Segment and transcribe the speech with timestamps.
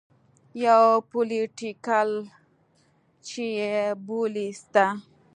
[0.65, 2.09] يو پوليټيکل
[3.27, 4.85] چې يې بولي سته.